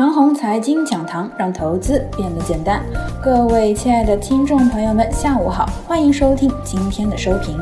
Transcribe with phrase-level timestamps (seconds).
[0.00, 2.82] 长虹财经讲堂让投资变得简单。
[3.22, 7.54] 各位亲爱的听众朋友们，下午好，欢迎收听今天的收评。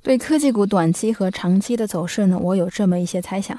[0.00, 3.58] 对科技股短期和长期的走势呢，我有这么一些猜想。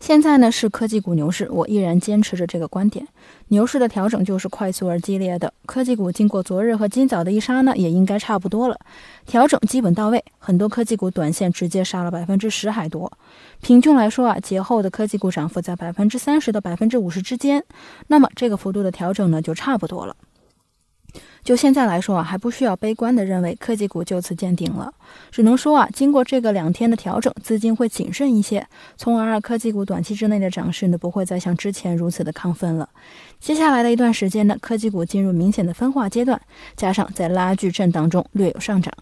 [0.00, 3.06] 现在呢是科技股牛市，我依然坚持着这个观点。
[3.48, 8.76] 牛市的调整就是快速而激烈的，科技股经过昨日和今早的一杀呢，也应该差不多了，
[9.26, 10.24] 调整基本到位。
[10.38, 13.12] 很多科技股短线直接杀了百分之十还多。
[13.60, 17.62] 平均来说啊，节后的科技股涨幅在百分之三十到百分之五十之间，
[18.06, 20.16] 那么这个幅度的调整呢就差不多了。
[21.42, 24.92] 就现在来说啊，还不需要悲观的认为科技股就此见顶了，
[25.30, 32.88] 只能说啊，经过这个两天的调整，资金会谨慎一些，从而啊科技股短期之内的涨势呢，不会再像之前如此的亢奋了。
[33.38, 36.40] 接下来的一段时间呢，科技股进入明显的分化阶段，
[36.76, 38.92] 加上在拉锯震荡中略有上涨。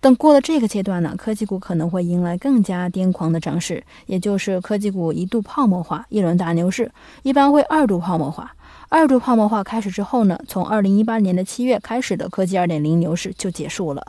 [0.00, 6.92] 等过了这个阶段呢，科技股可能会迎来更加癫狂的涨势，也就是科技股一度泡沫化，一轮大牛市
[7.24, 8.54] 一般会二度泡沫化。
[8.90, 14.02] 二度泡沫化开始之后呢，从二零一八年的七月开始的科技二点零牛市就结束了。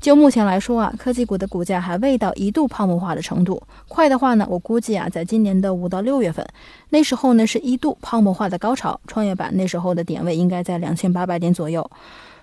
[0.00, 3.62] 就目前来说啊，科技股的股价还未到一度泡沫化的程度。
[3.88, 6.46] 快的话呢，我估计啊，在今年的五到六月份，
[6.90, 9.00] 那时候呢是一度泡沫化的高潮。
[9.06, 11.90] 创业板那时候的点位应该在两千八百点左右，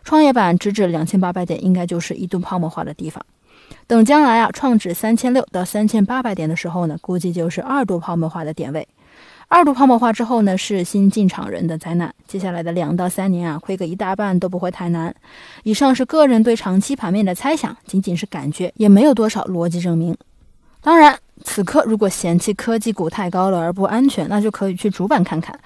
[0.03, 3.23] 创业板直指两千八百点，应该就是一度泡沫化的地方。
[3.88, 8.88] 等将来啊，创指三千六到三千八百点的时候呢，估计就是二度泡沫化的点位。
[9.47, 12.13] 二度泡沫化之后呢，是新进场人的灾难。
[12.27, 15.15] 接下来的两到三年啊，亏个一大半都不会太难。
[15.63, 20.17] 以上是个人对长期盘面的猜想，仅仅是感觉，也没有多少逻辑证明。
[20.81, 25.57] 当然，此刻如果嫌弃科技股太高了而不安全，那就可以去主板看看。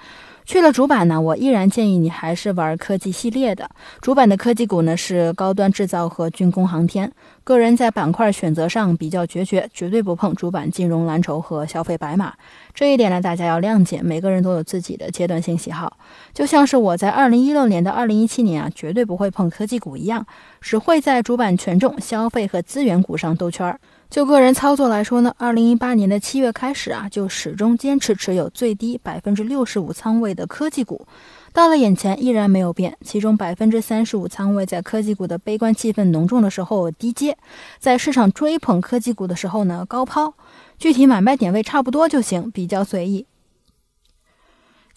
[0.50, 3.70] 去了主板呢，我依然建议你还是玩科技系列的。
[4.00, 7.12] 主板的科技股呢是高端制造和军工航天。
[7.44, 12.34] 个人在板块选择上比较决绝，绝对不碰主板金融蓝筹和消费白马。
[12.74, 14.02] 这一点呢，大家要谅解。
[14.02, 15.96] 每个人都有自己的阶段性喜好，
[16.34, 20.26] 就像是我在二零一六年到二零一七年啊，绝对不会碰科技股一样，
[20.60, 23.78] 只会在主板权重、消费和资源股上兜圈儿。
[24.10, 31.06] 就个人操作来说呢，二零一八年的七月开始啊，就始终坚持持有最低百分之六十五仓位的科技股，
[31.52, 32.98] 到了眼前依然没有变。
[33.04, 37.38] 其中百分之三十五仓位在科技股的悲观气氛浓重的时候低接，
[37.78, 40.34] 在市场追捧科技股的时候呢高抛。
[40.76, 43.26] 具体买卖点位差不多就行，比较随意。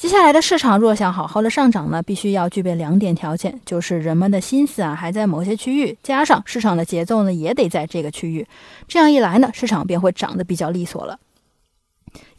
[0.04, 8.46] 接下来的市场若想好好的上涨呢，必须要具备两点条件，就是人们的心思啊还在某些区域，加上市场的节奏呢也得在这个区域。
[8.86, 11.18] 这样一来呢，市场便会涨得比较利索了。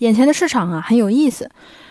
[0.01, 1.51] 眼前的市场啊很有意思，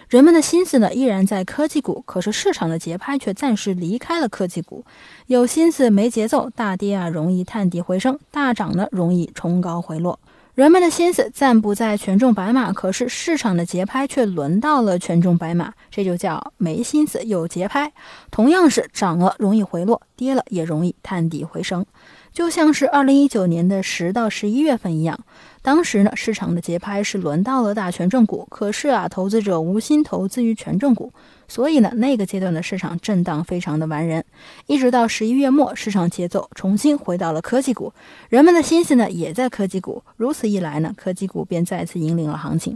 [0.09, 4.85] 人们的心思呢依然在科技股，可是市场的节拍却暂时离开了科技股。
[5.25, 10.19] 有心思没节奏，大跌啊容易探底回升，大涨呢容易冲高回落。
[10.56, 17.91] 人们的心思暂不在权重白马，可是市场的节拍却轮到了权重白马，这就叫没心思有节拍。
[18.30, 21.84] 同样是涨了容易回落，跌了也容易探底回升，
[22.31, 25.19] 就像是二零一九年的十到十一月份一样。
[25.64, 31.12] 当时呢，市场的节拍是轮到了大权重股，可是啊，投资者无心投资于权重股，
[31.53, 34.25] 所以呢，那个阶段的市场震荡非常的完人。
[34.66, 37.94] 一直到十一月末，市场节奏重新回到了科技股，
[38.30, 40.02] 人们的心思呢也在科技股。
[40.18, 42.75] 如此一来呢，科技股便再次引领了行情。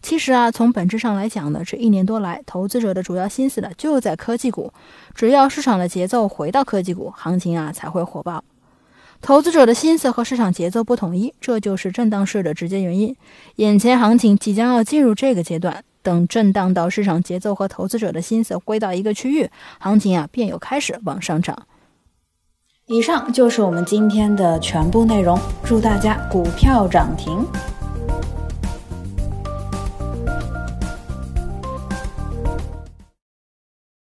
[0.00, 4.72] 其实啊，从本质上来讲呢，这一年多来，投资者的主要心思呢就在科技股。
[5.12, 8.44] 只要市场的节奏回到科技股，行情啊才会火爆。
[9.20, 13.16] 投资者的心思和市场节奏不统一，这就是震荡市的直接原因。
[13.56, 19.50] 眼前行情即将要进入这个阶段，等震荡到市场节奏和投资者的心思归到一个区域，
[19.80, 21.66] 行情啊便又开始往上涨。
[22.86, 27.44] 以上就是我们今天的全部内容，祝大家股票涨停。